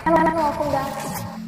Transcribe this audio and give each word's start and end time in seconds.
And 0.00 0.16
welcome 0.16 0.72
back 0.72 0.88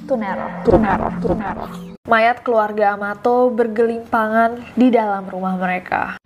to 0.09 0.13
Nero. 0.13 0.47
To 0.69 0.77
Nero, 0.77 1.09
to 1.25 1.33
Nero. 1.33 1.65
Mayat 2.05 2.45
keluarga 2.45 2.93
Amato 2.93 3.49
bergelimpangan 3.49 4.77
di 4.77 4.93
dalam 4.93 5.25
rumah 5.25 5.57
mereka. 5.57 6.21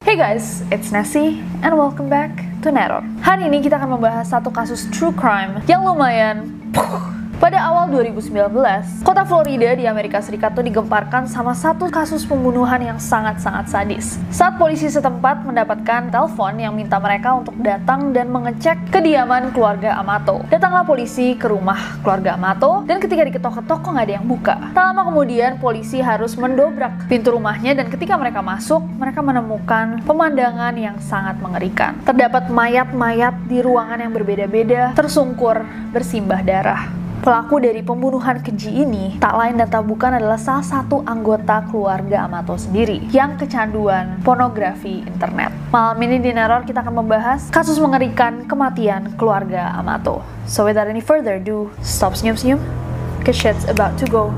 Hey 0.00 0.16
guys, 0.16 0.64
it's 0.72 0.88
Nessie 0.88 1.44
and 1.60 1.76
welcome 1.76 2.08
back 2.08 2.32
to 2.64 2.72
Neror. 2.72 3.04
Hari 3.20 3.52
ini 3.52 3.60
kita 3.60 3.76
akan 3.76 4.00
membahas 4.00 4.32
satu 4.32 4.48
kasus 4.48 4.88
true 4.88 5.12
crime 5.12 5.60
yang 5.68 5.84
lumayan 5.84 6.48
puh, 6.72 7.19
pada 7.40 7.56
awal 7.72 7.88
2019, 7.88 8.52
kota 9.00 9.24
Florida 9.24 9.72
di 9.72 9.88
Amerika 9.88 10.20
Serikat 10.20 10.52
tuh 10.52 10.60
digemparkan 10.60 11.24
sama 11.24 11.56
satu 11.56 11.88
kasus 11.88 12.28
pembunuhan 12.28 12.76
yang 12.84 13.00
sangat-sangat 13.00 13.64
sadis. 13.72 14.20
Saat 14.28 14.60
polisi 14.60 14.92
setempat 14.92 15.48
mendapatkan 15.48 16.12
telepon 16.12 16.60
yang 16.60 16.76
minta 16.76 17.00
mereka 17.00 17.40
untuk 17.40 17.56
datang 17.56 18.12
dan 18.12 18.28
mengecek 18.28 18.92
kediaman 18.92 19.56
keluarga 19.56 19.96
Amato. 19.96 20.44
Datanglah 20.52 20.84
polisi 20.84 21.32
ke 21.32 21.48
rumah 21.48 21.96
keluarga 22.04 22.36
Amato 22.36 22.84
dan 22.84 23.00
ketika 23.00 23.24
diketok-ketok 23.24 23.78
kok 23.80 23.88
nggak 23.88 24.06
ada 24.12 24.14
yang 24.20 24.28
buka. 24.28 24.54
Tak 24.76 24.84
lama 24.92 25.08
kemudian 25.08 25.56
polisi 25.56 26.04
harus 26.04 26.36
mendobrak 26.36 27.08
pintu 27.08 27.32
rumahnya 27.32 27.72
dan 27.72 27.88
ketika 27.88 28.20
mereka 28.20 28.44
masuk, 28.44 28.84
mereka 29.00 29.24
menemukan 29.24 30.04
pemandangan 30.04 30.76
yang 30.76 31.00
sangat 31.00 31.40
mengerikan. 31.40 31.96
Terdapat 32.04 32.52
mayat-mayat 32.52 33.32
di 33.48 33.64
ruangan 33.64 33.96
yang 33.96 34.12
berbeda-beda, 34.12 34.92
tersungkur, 34.92 35.64
bersimbah 35.88 36.44
darah. 36.44 36.99
Pelaku 37.20 37.60
dari 37.60 37.84
pembunuhan 37.84 38.40
keji 38.40 38.80
ini 38.80 39.20
tak 39.20 39.36
lain 39.36 39.60
dan 39.60 39.68
tak 39.68 39.84
bukan 39.84 40.16
adalah 40.16 40.40
salah 40.40 40.64
satu 40.64 41.04
anggota 41.04 41.60
keluarga 41.68 42.24
Amato 42.24 42.56
sendiri 42.56 42.96
yang 43.12 43.36
kecanduan 43.36 44.24
pornografi 44.24 45.04
internet. 45.04 45.52
Malam 45.68 46.00
ini 46.00 46.16
di 46.16 46.32
Neror 46.32 46.64
kita 46.64 46.80
akan 46.80 47.04
membahas 47.04 47.52
kasus 47.52 47.76
mengerikan 47.76 48.48
kematian 48.48 49.20
keluarga 49.20 49.68
Amato. 49.76 50.24
So 50.48 50.64
without 50.64 50.88
any 50.88 51.04
further 51.04 51.36
ado, 51.36 51.68
stop 51.84 52.16
senyum-senyum, 52.16 52.56
cause 53.20 53.36
shit's 53.36 53.68
about 53.68 54.00
to 54.00 54.08
go. 54.08 54.32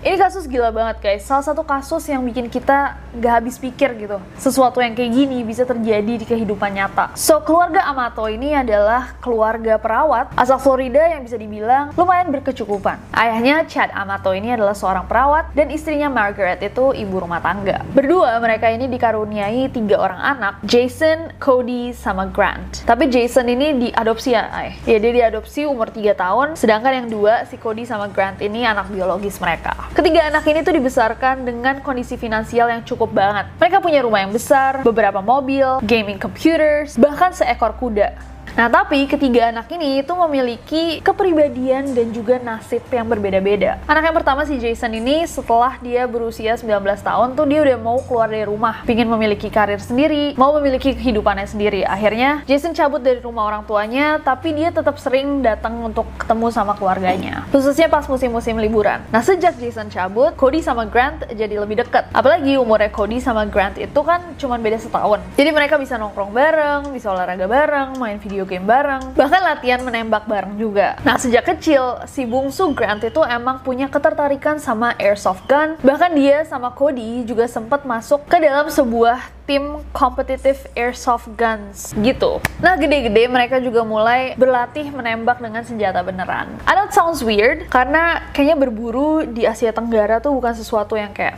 Ini 0.00 0.16
kasus 0.16 0.48
gila 0.48 0.72
banget 0.72 0.96
guys, 1.04 1.28
salah 1.28 1.44
satu 1.44 1.60
kasus 1.60 2.08
yang 2.08 2.24
bikin 2.24 2.48
kita 2.48 2.96
gak 3.20 3.34
habis 3.36 3.60
pikir 3.60 3.92
gitu. 4.00 4.16
Sesuatu 4.40 4.80
yang 4.80 4.96
kayak 4.96 5.12
gini 5.12 5.44
bisa 5.44 5.68
terjadi 5.68 6.16
di 6.16 6.24
kehidupan 6.24 6.72
nyata. 6.72 7.12
So, 7.20 7.44
keluarga 7.44 7.84
Amato 7.84 8.24
ini 8.24 8.56
adalah 8.56 9.12
keluarga 9.20 9.76
perawat 9.76 10.32
asal 10.40 10.56
Florida 10.56 11.04
yang 11.04 11.20
bisa 11.20 11.36
dibilang 11.36 11.92
lumayan 12.00 12.32
berkecukupan. 12.32 12.96
Ayahnya 13.12 13.68
Chad 13.68 13.92
Amato 13.92 14.32
ini 14.32 14.56
adalah 14.56 14.72
seorang 14.72 15.04
perawat 15.04 15.52
dan 15.52 15.68
istrinya 15.68 16.08
Margaret 16.08 16.64
itu 16.64 16.96
ibu 16.96 17.20
rumah 17.20 17.44
tangga. 17.44 17.84
Berdua 17.92 18.40
mereka 18.40 18.72
ini 18.72 18.88
dikaruniai 18.88 19.68
tiga 19.68 20.00
orang 20.00 20.16
anak, 20.16 20.64
Jason, 20.64 21.28
Cody, 21.36 21.92
sama 21.92 22.24
Grant. 22.24 22.88
Tapi 22.88 23.04
Jason 23.12 23.52
ini 23.52 23.92
diadopsi 23.92 24.32
ya, 24.32 24.48
ay. 24.48 24.80
Ya 24.88 24.96
dia 24.96 25.12
diadopsi 25.12 25.68
umur 25.68 25.92
3 25.92 26.16
tahun, 26.16 26.56
sedangkan 26.56 27.04
yang 27.04 27.08
dua 27.12 27.44
si 27.44 27.60
Cody 27.60 27.84
sama 27.84 28.08
Grant 28.08 28.40
ini 28.40 28.64
anak 28.64 28.88
biologis 28.88 29.36
mereka. 29.36 29.89
Ketiga 29.90 30.30
anak 30.30 30.46
ini 30.46 30.62
tuh 30.62 30.70
dibesarkan 30.78 31.42
dengan 31.42 31.82
kondisi 31.82 32.14
finansial 32.14 32.70
yang 32.70 32.86
cukup 32.86 33.10
banget. 33.10 33.50
Mereka 33.58 33.82
punya 33.82 34.06
rumah 34.06 34.22
yang 34.22 34.30
besar, 34.30 34.86
beberapa 34.86 35.18
mobil, 35.18 35.82
gaming 35.82 36.14
computers, 36.14 36.94
bahkan 36.94 37.34
seekor 37.34 37.74
kuda. 37.74 38.14
Nah, 38.58 38.66
tapi 38.66 39.06
ketiga 39.06 39.54
anak 39.54 39.70
ini 39.70 40.02
itu 40.02 40.10
memiliki 40.10 40.98
kepribadian 41.00 41.94
dan 41.94 42.10
juga 42.10 42.42
nasib 42.42 42.82
yang 42.90 43.06
berbeda-beda. 43.06 43.78
Anak 43.86 44.10
yang 44.10 44.16
pertama 44.16 44.42
si 44.42 44.58
Jason 44.58 44.90
ini 44.90 45.22
setelah 45.22 45.78
dia 45.78 46.02
berusia 46.10 46.58
19 46.58 46.82
tahun 47.00 47.38
tuh 47.38 47.46
dia 47.46 47.62
udah 47.62 47.78
mau 47.78 48.02
keluar 48.02 48.26
dari 48.26 48.42
rumah, 48.42 48.82
pingin 48.82 49.06
memiliki 49.06 49.46
karir 49.48 49.78
sendiri, 49.78 50.34
mau 50.34 50.50
memiliki 50.58 50.98
kehidupannya 50.98 51.46
sendiri. 51.46 51.86
Akhirnya 51.86 52.42
Jason 52.50 52.74
cabut 52.74 52.98
dari 52.98 53.22
rumah 53.22 53.46
orang 53.46 53.62
tuanya, 53.64 54.18
tapi 54.18 54.50
dia 54.50 54.74
tetap 54.74 54.98
sering 54.98 55.46
datang 55.46 55.78
untuk 55.86 56.10
ketemu 56.18 56.50
sama 56.50 56.74
keluarganya, 56.74 57.46
khususnya 57.54 57.86
pas 57.86 58.04
musim-musim 58.10 58.58
liburan. 58.58 58.98
Nah, 59.14 59.22
sejak 59.22 59.56
Jason 59.62 59.86
cabut, 59.94 60.34
Cody 60.34 60.58
sama 60.58 60.90
Grant 60.90 61.22
jadi 61.30 61.54
lebih 61.54 61.86
deket. 61.86 62.10
Apalagi 62.10 62.58
umurnya 62.58 62.90
Cody 62.90 63.22
sama 63.22 63.46
Grant 63.46 63.78
itu 63.78 64.00
kan 64.02 64.34
cuma 64.36 64.58
beda 64.58 64.82
setahun. 64.82 65.22
Jadi 65.38 65.50
mereka 65.54 65.78
bisa 65.78 65.94
nongkrong 65.94 66.34
bareng, 66.34 66.90
bisa 66.90 67.14
olahraga 67.14 67.46
bareng, 67.46 67.94
main 67.96 68.18
video 68.18 68.39
video 68.40 68.56
game 68.56 68.64
bareng, 68.64 69.12
bahkan 69.12 69.44
latihan 69.44 69.84
menembak 69.84 70.24
bareng 70.24 70.56
juga. 70.56 70.96
Nah, 71.04 71.20
sejak 71.20 71.44
kecil, 71.44 72.00
si 72.08 72.24
bungsu 72.24 72.72
Grant 72.72 73.04
itu 73.04 73.20
emang 73.20 73.60
punya 73.60 73.92
ketertarikan 73.92 74.56
sama 74.56 74.96
airsoft 74.96 75.44
gun, 75.44 75.76
bahkan 75.84 76.08
dia 76.16 76.40
sama 76.48 76.72
Cody 76.72 77.28
juga 77.28 77.44
sempat 77.44 77.84
masuk 77.84 78.24
ke 78.24 78.40
dalam 78.40 78.72
sebuah 78.72 79.20
tim 79.44 79.84
kompetitif 79.92 80.64
airsoft 80.72 81.28
guns 81.36 81.92
gitu. 82.00 82.40
Nah, 82.64 82.80
gede-gede 82.80 83.28
mereka 83.28 83.60
juga 83.60 83.84
mulai 83.84 84.32
berlatih 84.40 84.88
menembak 84.88 85.36
dengan 85.36 85.60
senjata 85.60 86.00
beneran. 86.00 86.48
I 86.64 86.72
know 86.72 86.88
it 86.88 86.96
sounds 86.96 87.20
weird, 87.20 87.68
karena 87.68 88.24
kayaknya 88.32 88.56
berburu 88.56 89.28
di 89.28 89.44
Asia 89.44 89.68
Tenggara 89.68 90.16
tuh 90.16 90.32
bukan 90.32 90.56
sesuatu 90.56 90.96
yang 90.96 91.12
kayak 91.12 91.36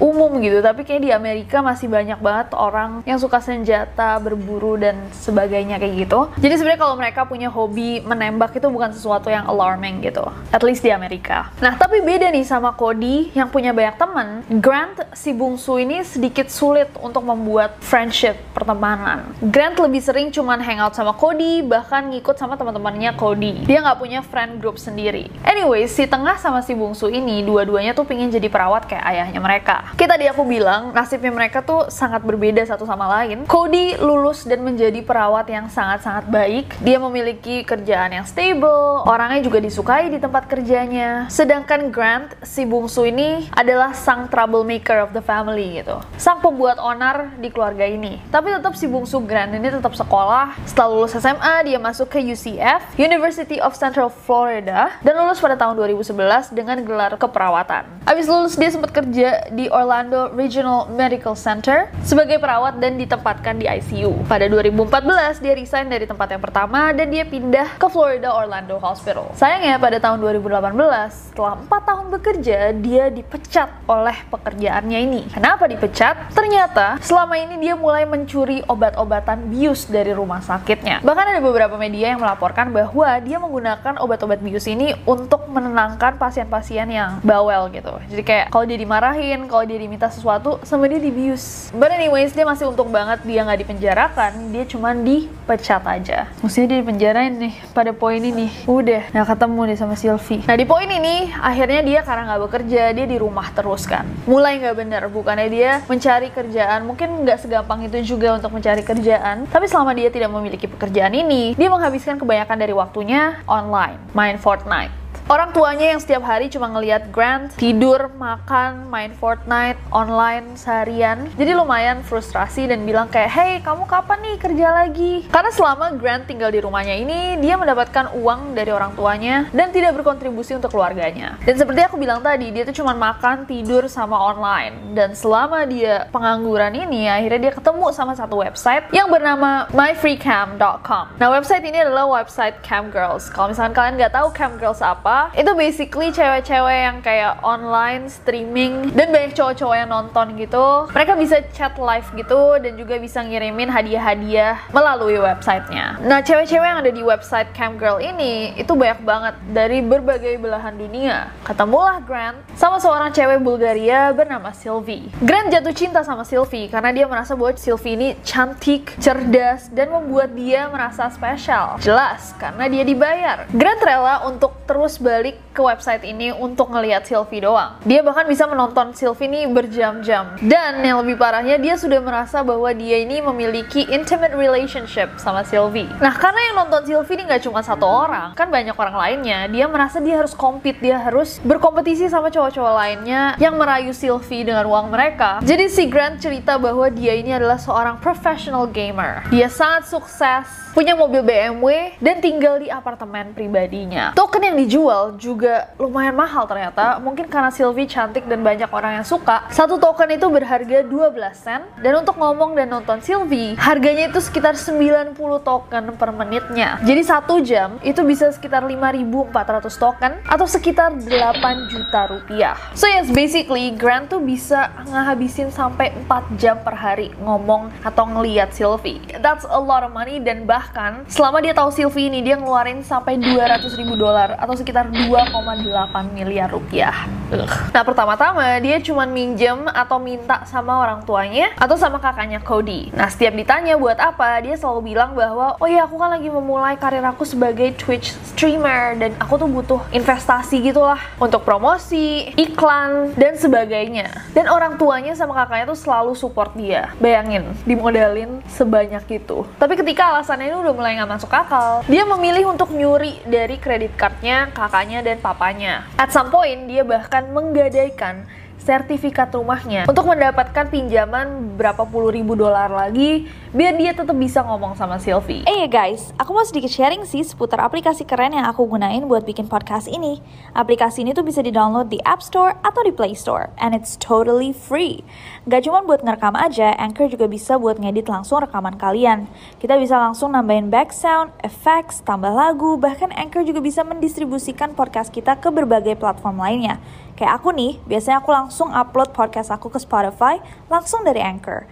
umum 0.00 0.40
gitu 0.40 0.64
tapi 0.64 0.82
kayak 0.88 1.02
di 1.04 1.10
Amerika 1.12 1.60
masih 1.60 1.86
banyak 1.86 2.16
banget 2.18 2.56
orang 2.56 3.04
yang 3.04 3.20
suka 3.20 3.38
senjata 3.38 4.16
berburu 4.16 4.80
dan 4.80 4.96
sebagainya 5.12 5.76
kayak 5.76 6.08
gitu. 6.08 6.20
Jadi 6.40 6.54
sebenarnya 6.56 6.80
kalau 6.80 6.96
mereka 6.96 7.28
punya 7.28 7.52
hobi 7.52 8.00
menembak 8.00 8.56
itu 8.56 8.66
bukan 8.72 8.96
sesuatu 8.96 9.28
yang 9.28 9.44
alarming 9.44 10.00
gitu 10.00 10.24
at 10.50 10.64
least 10.64 10.80
di 10.80 10.90
Amerika. 10.90 11.52
Nah 11.60 11.76
tapi 11.76 12.00
beda 12.00 12.32
nih 12.32 12.48
sama 12.48 12.72
Cody 12.72 13.30
yang 13.36 13.52
punya 13.52 13.76
banyak 13.76 14.00
teman. 14.00 14.28
Grant 14.58 15.04
si 15.12 15.36
bungsu 15.36 15.76
ini 15.76 16.00
sedikit 16.00 16.48
sulit 16.48 16.88
untuk 17.04 17.22
membuat 17.22 17.76
friendship 17.84 18.40
pertemanan. 18.56 19.36
Grant 19.52 19.76
lebih 19.76 20.00
sering 20.00 20.32
cuman 20.32 20.64
hangout 20.64 20.96
sama 20.96 21.12
Cody 21.12 21.60
bahkan 21.60 22.08
ngikut 22.08 22.40
sama 22.40 22.56
teman-temannya 22.56 23.12
Cody. 23.20 23.68
Dia 23.68 23.84
nggak 23.84 24.00
punya 24.00 24.24
friend 24.24 24.64
group 24.64 24.80
sendiri. 24.80 25.28
Anyway 25.44 25.84
si 25.84 26.08
tengah 26.08 26.40
sama 26.40 26.64
si 26.64 26.72
bungsu 26.72 27.12
ini 27.12 27.44
dua-duanya 27.44 27.92
tuh 27.92 28.08
pingin 28.08 28.32
jadi 28.32 28.48
perawat 28.48 28.88
kayak 28.88 29.04
ayahnya 29.04 29.40
mereka 29.44 29.89
Kita 29.96 30.20
tadi 30.20 30.26
aku 30.26 30.44
bilang, 30.44 30.90
nasibnya 30.92 31.32
mereka 31.32 31.64
tuh 31.64 31.88
sangat 31.88 32.20
berbeda 32.20 32.60
satu 32.66 32.82
sama 32.82 33.08
lain. 33.08 33.48
Cody 33.48 33.96
lulus 33.96 34.42
dan 34.42 34.60
menjadi 34.60 35.00
perawat 35.00 35.48
yang 35.48 35.70
sangat-sangat 35.72 36.28
baik. 36.28 36.76
Dia 36.84 37.00
memiliki 37.00 37.62
kerjaan 37.64 38.12
yang 38.12 38.26
stable, 38.28 39.06
orangnya 39.08 39.40
juga 39.40 39.62
disukai 39.64 40.12
di 40.12 40.18
tempat 40.18 40.44
kerjanya. 40.44 41.24
Sedangkan 41.32 41.88
Grant, 41.88 42.36
si 42.42 42.66
bungsu 42.68 43.08
ini 43.08 43.48
adalah 43.56 43.96
sang 43.96 44.28
troublemaker 44.28 45.06
of 45.06 45.16
the 45.16 45.22
family 45.24 45.78
gitu. 45.78 46.02
Sang 46.20 46.42
pembuat 46.44 46.76
onar 46.76 47.38
di 47.38 47.48
keluarga 47.48 47.88
ini. 47.88 48.20
Tapi 48.28 48.52
tetap 48.52 48.76
si 48.76 48.84
bungsu 48.84 49.22
Grant 49.24 49.56
ini 49.56 49.72
tetap 49.72 49.96
sekolah. 49.96 50.58
Setelah 50.68 50.90
lulus 50.92 51.16
SMA, 51.16 51.54
dia 51.64 51.78
masuk 51.80 52.12
ke 52.12 52.20
UCF, 52.20 52.98
University 53.00 53.56
of 53.56 53.72
Central 53.72 54.12
Florida, 54.12 54.92
dan 55.00 55.16
lulus 55.16 55.40
pada 55.40 55.56
tahun 55.56 55.78
2011 55.80 56.52
dengan 56.52 56.76
gelar 56.84 57.16
keperawatan. 57.16 58.04
Abis 58.04 58.26
lulus 58.26 58.58
dia 58.58 58.68
sempat 58.68 58.90
kerja 58.90 59.46
di 59.54 59.70
Orlando 59.80 60.28
Regional 60.36 60.92
Medical 60.92 61.32
Center 61.32 61.88
sebagai 62.04 62.36
perawat 62.36 62.76
dan 62.76 63.00
ditempatkan 63.00 63.56
di 63.56 63.64
ICU. 63.64 64.28
Pada 64.28 64.44
2014, 64.44 65.40
dia 65.40 65.56
resign 65.56 65.88
dari 65.88 66.04
tempat 66.04 66.28
yang 66.36 66.42
pertama 66.44 66.92
dan 66.92 67.08
dia 67.08 67.24
pindah 67.24 67.80
ke 67.80 67.88
Florida 67.88 68.36
Orlando 68.36 68.76
Hospital. 68.76 69.32
Sayangnya 69.32 69.80
pada 69.80 69.96
tahun 69.96 70.20
2018, 70.20 71.32
setelah 71.32 71.56
4 71.64 71.88
tahun 71.88 72.06
bekerja, 72.12 72.58
dia 72.76 73.08
dipecat 73.08 73.72
oleh 73.88 74.16
pekerjaannya 74.28 74.98
ini. 75.00 75.20
Kenapa 75.32 75.64
dipecat? 75.64 76.28
Ternyata 76.36 77.00
selama 77.00 77.40
ini 77.40 77.56
dia 77.56 77.72
mulai 77.72 78.04
mencuri 78.04 78.60
obat-obatan 78.68 79.48
bius 79.48 79.88
dari 79.88 80.12
rumah 80.12 80.44
sakitnya. 80.44 81.00
Bahkan 81.00 81.26
ada 81.36 81.40
beberapa 81.40 81.80
media 81.80 82.12
yang 82.12 82.20
melaporkan 82.20 82.68
bahwa 82.68 83.08
dia 83.24 83.40
menggunakan 83.40 83.96
obat-obat 83.96 84.44
bius 84.44 84.68
ini 84.68 84.92
untuk 85.08 85.48
menenangkan 85.48 86.20
pasien-pasien 86.20 86.90
yang 86.92 87.22
bawel 87.24 87.72
gitu. 87.72 87.94
Jadi 88.10 88.22
kayak 88.26 88.46
kalau 88.52 88.64
dia 88.66 88.78
dimarahin, 88.78 89.46
kalau 89.46 89.64
dia 89.70 89.78
diminta 89.78 90.10
sesuatu, 90.10 90.58
sama 90.66 90.90
dia 90.90 90.98
dibius. 90.98 91.70
But 91.70 91.94
anyways, 91.94 92.34
dia 92.34 92.42
masih 92.42 92.66
untung 92.74 92.90
banget 92.90 93.22
dia 93.22 93.46
nggak 93.46 93.62
dipenjarakan, 93.62 94.50
dia 94.50 94.66
cuma 94.66 94.90
dipecat 94.90 95.86
aja. 95.86 96.26
Mestinya 96.42 96.74
dia 96.74 96.78
dipenjarain 96.82 97.32
nih 97.38 97.54
pada 97.70 97.94
poin 97.94 98.18
ini. 98.18 98.50
Udah, 98.66 99.06
nggak 99.14 99.28
ketemu 99.30 99.60
nih 99.70 99.78
sama 99.78 99.94
Sylvie. 99.94 100.42
Nah 100.50 100.58
di 100.58 100.66
poin 100.66 100.90
ini, 100.90 101.30
akhirnya 101.38 101.80
dia 101.86 102.00
karena 102.02 102.34
nggak 102.34 102.42
bekerja, 102.50 102.82
dia 102.90 103.06
di 103.06 103.16
rumah 103.22 103.46
terus 103.54 103.86
kan. 103.86 104.02
Mulai 104.26 104.58
nggak 104.58 104.74
bener, 104.74 105.02
bukannya 105.06 105.46
dia 105.46 105.70
mencari 105.86 106.34
kerjaan, 106.34 106.82
mungkin 106.82 107.22
nggak 107.22 107.46
segampang 107.46 107.86
itu 107.86 108.18
juga 108.18 108.34
untuk 108.34 108.50
mencari 108.50 108.82
kerjaan. 108.82 109.46
Tapi 109.46 109.70
selama 109.70 109.94
dia 109.94 110.10
tidak 110.10 110.34
memiliki 110.34 110.66
pekerjaan 110.66 111.14
ini, 111.14 111.54
dia 111.54 111.68
menghabiskan 111.70 112.18
kebanyakan 112.18 112.58
dari 112.58 112.74
waktunya 112.74 113.38
online, 113.46 114.02
main 114.10 114.34
Fortnite. 114.34 114.99
Orang 115.30 115.54
tuanya 115.54 115.94
yang 115.94 116.02
setiap 116.02 116.26
hari 116.26 116.50
cuma 116.50 116.66
ngelihat 116.74 117.14
Grant 117.14 117.54
tidur, 117.54 118.10
makan, 118.18 118.90
main 118.90 119.14
Fortnite, 119.14 119.78
online 119.94 120.58
seharian. 120.58 121.30
Jadi 121.38 121.54
lumayan 121.54 122.02
frustrasi 122.02 122.66
dan 122.66 122.82
bilang 122.82 123.06
kayak, 123.06 123.30
hey 123.30 123.52
kamu 123.62 123.86
kapan 123.86 124.18
nih 124.26 124.36
kerja 124.42 124.74
lagi? 124.74 125.30
Karena 125.30 125.54
selama 125.54 125.94
Grant 125.94 126.26
tinggal 126.26 126.50
di 126.50 126.58
rumahnya 126.58 126.98
ini, 126.98 127.38
dia 127.38 127.54
mendapatkan 127.54 128.10
uang 128.18 128.58
dari 128.58 128.74
orang 128.74 128.98
tuanya 128.98 129.46
dan 129.54 129.70
tidak 129.70 130.02
berkontribusi 130.02 130.58
untuk 130.58 130.74
keluarganya. 130.74 131.38
Dan 131.46 131.54
seperti 131.54 131.78
aku 131.86 131.94
bilang 131.94 132.26
tadi, 132.26 132.50
dia 132.50 132.66
tuh 132.66 132.82
cuma 132.82 132.90
makan, 132.98 133.46
tidur, 133.46 133.86
sama 133.86 134.18
online. 134.18 134.98
Dan 134.98 135.14
selama 135.14 135.62
dia 135.62 136.10
pengangguran 136.10 136.74
ini, 136.74 137.06
akhirnya 137.06 137.38
dia 137.38 137.52
ketemu 137.54 137.86
sama 137.94 138.18
satu 138.18 138.34
website 138.42 138.90
yang 138.90 139.06
bernama 139.06 139.70
myfreecam.com. 139.70 141.22
Nah 141.22 141.28
website 141.30 141.62
ini 141.62 141.86
adalah 141.86 142.10
website 142.10 142.58
cam 142.66 142.90
girls. 142.90 143.30
Kalau 143.30 143.54
misalkan 143.54 143.78
kalian 143.78 143.94
nggak 143.94 144.10
tahu 144.10 144.34
cam 144.34 144.58
girls 144.58 144.82
apa, 144.82 145.19
itu 145.36 145.52
basically 145.52 146.08
cewek-cewek 146.08 146.78
yang 146.88 146.98
kayak 147.04 147.36
online 147.44 148.08
streaming 148.08 148.88
dan 148.96 149.12
banyak 149.12 149.36
cowok-cowok 149.36 149.76
yang 149.76 149.90
nonton 149.90 150.26
gitu. 150.40 150.88
Mereka 150.96 151.12
bisa 151.20 151.36
chat 151.52 151.76
live 151.76 152.08
gitu 152.16 152.56
dan 152.62 152.72
juga 152.80 152.96
bisa 152.96 153.20
ngirimin 153.20 153.68
hadiah-hadiah 153.68 154.72
melalui 154.72 155.20
websitenya. 155.20 156.00
Nah 156.00 156.24
cewek-cewek 156.24 156.66
yang 156.66 156.80
ada 156.80 156.92
di 156.92 157.02
website 157.04 157.50
Camgirl 157.52 158.00
ini 158.00 158.56
itu 158.56 158.72
banyak 158.72 159.00
banget 159.04 159.34
dari 159.50 159.84
berbagai 159.84 160.40
belahan 160.40 160.78
dunia. 160.78 161.34
Ketemulah 161.44 162.00
Grant 162.06 162.38
sama 162.56 162.78
seorang 162.80 163.10
cewek 163.10 163.42
Bulgaria 163.42 164.14
bernama 164.14 164.54
Sylvie. 164.54 165.10
Grant 165.20 165.50
jatuh 165.50 165.74
cinta 165.74 166.00
sama 166.06 166.22
Sylvie 166.22 166.70
karena 166.70 166.94
dia 166.94 167.06
merasa 167.10 167.34
bahwa 167.34 167.56
Sylvie 167.58 167.98
ini 167.98 168.08
cantik, 168.22 168.94
cerdas, 169.02 169.66
dan 169.74 169.90
membuat 169.90 170.32
dia 170.38 170.70
merasa 170.70 171.10
spesial 171.10 171.76
jelas 171.82 172.32
karena 172.38 172.70
dia 172.70 172.84
dibayar. 172.86 173.36
Grant 173.50 173.82
rela 173.82 174.22
untuk 174.30 174.54
terus 174.68 175.00
balik 175.10 175.36
ke 175.50 175.58
website 175.58 176.06
ini 176.06 176.30
untuk 176.30 176.70
ngelihat 176.70 177.02
Sylvie 177.02 177.42
doang. 177.42 177.82
Dia 177.82 178.06
bahkan 178.06 178.30
bisa 178.30 178.46
menonton 178.46 178.94
Sylvie 178.94 179.26
ini 179.26 179.50
berjam-jam. 179.50 180.38
Dan 180.38 180.86
yang 180.86 181.02
lebih 181.02 181.18
parahnya 181.18 181.58
dia 181.58 181.74
sudah 181.74 181.98
merasa 181.98 182.46
bahwa 182.46 182.70
dia 182.70 183.02
ini 183.02 183.18
memiliki 183.18 183.90
intimate 183.90 184.38
relationship 184.38 185.10
sama 185.18 185.42
Sylvie. 185.42 185.90
Nah 185.98 186.14
karena 186.14 186.38
yang 186.50 186.56
nonton 186.62 186.86
Sylvie 186.86 187.18
ini 187.18 187.26
nggak 187.26 187.42
cuma 187.42 187.66
satu 187.66 187.82
orang, 187.82 188.38
kan 188.38 188.46
banyak 188.46 188.78
orang 188.78 188.94
lainnya. 188.94 189.50
Dia 189.50 189.66
merasa 189.66 189.98
dia 189.98 190.22
harus 190.22 190.30
compete, 190.30 190.78
dia 190.78 191.02
harus 191.02 191.42
berkompetisi 191.42 192.06
sama 192.06 192.30
cowok-cowok 192.30 192.74
lainnya 192.78 193.34
yang 193.42 193.58
merayu 193.58 193.90
Sylvie 193.90 194.46
dengan 194.46 194.70
uang 194.70 194.94
mereka. 194.94 195.42
Jadi 195.42 195.66
si 195.66 195.90
Grant 195.90 196.22
cerita 196.22 196.54
bahwa 196.60 196.86
dia 196.86 197.18
ini 197.18 197.34
adalah 197.34 197.58
seorang 197.58 197.98
professional 197.98 198.70
gamer. 198.70 199.26
Dia 199.34 199.50
sangat 199.50 199.90
sukses, 199.90 200.46
punya 200.70 200.94
mobil 200.94 201.24
BMW, 201.24 201.98
dan 201.98 202.22
tinggal 202.22 202.60
di 202.60 202.70
apartemen 202.70 203.34
pribadinya. 203.34 204.12
Token 204.14 204.52
yang 204.52 204.56
dijual 204.60 204.89
juga 205.16 205.72
lumayan 205.80 206.14
mahal 206.14 206.44
ternyata. 206.44 207.00
Mungkin 207.00 207.26
karena 207.26 207.50
Sylvie 207.52 207.88
cantik 207.88 208.26
dan 208.26 208.44
banyak 208.44 208.68
orang 208.70 209.00
yang 209.00 209.06
suka. 209.06 209.48
Satu 209.50 209.80
token 209.80 210.12
itu 210.14 210.26
berharga 210.28 210.84
12 210.84 210.90
sen. 211.34 211.62
Dan 211.80 212.04
untuk 212.04 212.16
ngomong 212.20 212.54
dan 212.54 212.70
nonton 212.70 213.00
Sylvie, 213.00 213.56
harganya 213.56 214.10
itu 214.10 214.20
sekitar 214.20 214.54
90 214.54 215.16
token 215.40 215.84
per 215.96 216.10
menitnya. 216.14 216.78
Jadi 216.84 217.02
satu 217.02 217.40
jam 217.40 217.80
itu 217.82 218.02
bisa 218.04 218.30
sekitar 218.30 218.62
5.400 218.66 219.68
token 219.76 220.12
atau 220.26 220.46
sekitar 220.46 220.94
8 220.96 221.72
juta 221.72 222.00
rupiah. 222.10 222.54
So 222.76 222.86
yes, 222.86 223.08
basically 223.10 223.72
Grant 223.74 224.12
tuh 224.12 224.22
bisa 224.22 224.70
ngehabisin 224.86 225.50
sampai 225.50 225.92
4 226.06 226.40
jam 226.40 226.56
per 226.60 226.76
hari 226.76 227.12
ngomong 227.22 227.72
atau 227.82 228.04
ngeliat 228.06 228.52
Sylvie. 228.52 229.00
That's 229.20 229.46
a 229.48 229.60
lot 229.60 229.82
of 229.86 229.92
money 229.94 230.22
dan 230.22 230.44
bahkan 230.44 231.04
selama 231.10 231.42
dia 231.44 231.52
tahu 231.52 231.70
Sylvie 231.72 232.08
ini 232.12 232.20
dia 232.24 232.36
ngeluarin 232.38 232.82
sampai 232.84 233.16
200 233.20 233.66
ribu 233.80 233.94
dolar 233.96 234.36
atau 234.36 234.54
sekitar 234.56 234.79
2,8 234.88 236.16
miliar 236.16 236.48
rupiah. 236.48 237.04
Ugh. 237.30 237.52
Nah 237.70 237.82
pertama-tama 237.84 238.58
dia 238.58 238.80
cuma 238.80 239.04
minjem 239.04 239.68
atau 239.70 240.00
minta 240.00 240.42
sama 240.48 240.80
orang 240.80 241.04
tuanya 241.04 241.52
atau 241.60 241.76
sama 241.76 242.00
kakaknya 242.00 242.40
Cody. 242.40 242.90
Nah 242.96 243.06
setiap 243.12 243.36
ditanya 243.36 243.76
buat 243.76 244.00
apa, 244.00 244.40
dia 244.42 244.56
selalu 244.56 244.94
bilang 244.96 245.12
bahwa 245.12 245.54
oh 245.60 245.68
iya 245.68 245.86
aku 245.86 245.94
kan 246.00 246.10
lagi 246.10 246.26
memulai 246.26 246.74
karir 246.74 247.04
aku 247.06 247.22
sebagai 247.22 247.70
Twitch 247.78 248.16
streamer 248.34 248.98
dan 248.98 249.14
aku 249.22 249.38
tuh 249.38 249.46
butuh 249.46 249.80
investasi 249.94 250.58
gitulah 250.64 250.98
untuk 251.22 251.46
promosi, 251.46 252.34
iklan 252.34 253.14
dan 253.14 253.38
sebagainya. 253.38 254.10
Dan 254.34 254.50
orang 254.50 254.74
tuanya 254.80 255.14
sama 255.14 255.34
kakaknya 255.34 255.70
tuh 255.70 255.78
selalu 255.78 256.12
support 256.18 256.54
dia. 256.58 256.90
Bayangin, 256.98 257.54
dimodalin 257.62 258.42
sebanyak 258.50 259.22
itu. 259.22 259.46
Tapi 259.58 259.78
ketika 259.78 260.14
alasannya 260.14 260.50
ini 260.50 260.56
udah 260.58 260.74
mulai 260.74 260.98
nggak 260.98 261.10
masuk 261.10 261.30
akal, 261.30 261.86
dia 261.86 262.02
memilih 262.02 262.50
untuk 262.50 262.74
nyuri 262.74 263.22
dari 263.26 263.56
kredit 263.60 263.94
cardnya 263.94 264.50
kakaknya 264.70 265.02
dan 265.02 265.18
papanya. 265.18 265.74
At 265.98 266.14
some 266.14 266.30
point 266.30 266.70
dia 266.70 266.86
bahkan 266.86 267.34
menggadaikan 267.34 268.22
sertifikat 268.60 269.32
rumahnya 269.32 269.88
untuk 269.88 270.04
mendapatkan 270.04 270.68
pinjaman 270.68 271.56
berapa 271.56 271.82
puluh 271.88 272.12
ribu 272.12 272.36
dolar 272.36 272.68
lagi 272.68 273.24
biar 273.50 273.74
dia 273.74 273.96
tetap 273.96 274.14
bisa 274.14 274.44
ngomong 274.44 274.76
sama 274.78 275.00
Sylvie. 275.00 275.42
Eh 275.48 275.64
hey 275.64 275.68
guys, 275.68 276.14
aku 276.20 276.30
mau 276.30 276.44
sedikit 276.44 276.70
sharing 276.70 277.02
sih 277.08 277.24
seputar 277.24 277.58
aplikasi 277.58 278.06
keren 278.06 278.36
yang 278.36 278.46
aku 278.46 278.62
gunain 278.68 279.02
buat 279.08 279.26
bikin 279.26 279.50
podcast 279.50 279.90
ini. 279.90 280.22
Aplikasi 280.54 281.02
ini 281.02 281.16
tuh 281.16 281.26
bisa 281.26 281.42
di-download 281.42 281.90
di 281.90 281.98
App 282.06 282.22
Store 282.22 282.54
atau 282.62 282.84
di 282.84 282.92
Play 282.94 283.16
Store, 283.18 283.50
and 283.58 283.74
it's 283.74 283.98
totally 283.98 284.54
free. 284.54 285.02
Gak 285.50 285.66
cuma 285.66 285.82
buat 285.82 286.04
ngerekam 286.04 286.38
aja, 286.38 286.76
Anchor 286.78 287.10
juga 287.10 287.26
bisa 287.26 287.58
buat 287.58 287.80
ngedit 287.80 288.06
langsung 288.06 288.44
rekaman 288.44 288.78
kalian. 288.78 289.26
Kita 289.58 289.74
bisa 289.80 289.98
langsung 289.98 290.36
nambahin 290.36 290.70
back 290.70 290.94
sound, 290.94 291.34
effects, 291.42 292.04
tambah 292.06 292.30
lagu, 292.30 292.78
bahkan 292.78 293.10
Anchor 293.16 293.42
juga 293.42 293.58
bisa 293.58 293.82
mendistribusikan 293.82 294.78
podcast 294.78 295.10
kita 295.10 295.40
ke 295.40 295.50
berbagai 295.50 295.98
platform 295.98 296.38
lainnya. 296.38 296.78
Kayak 297.20 297.36
aku 297.36 297.52
nih, 297.52 297.76
biasanya 297.84 298.24
aku 298.24 298.32
langsung 298.32 298.72
upload 298.72 299.12
podcast 299.12 299.52
aku 299.52 299.68
ke 299.68 299.76
Spotify 299.76 300.40
langsung 300.72 301.04
dari 301.04 301.20
Anchor. 301.20 301.68